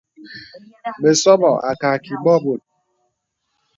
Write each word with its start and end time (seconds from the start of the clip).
Bəsɔbɔ̄ 1.01 1.53
à 1.69 1.71
kààkì 1.81 2.13
bɔ̄ 2.23 2.35
bòt. 2.43 2.61